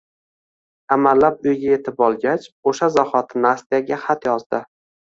Amallab 0.95 1.45
uyga 1.51 1.69
yetib 1.73 2.03
olgach, 2.07 2.49
oʻsha 2.73 2.91
zahoti 2.99 3.47
Nastyaga 3.47 4.05
xat 4.11 4.31
yozdi. 4.35 4.69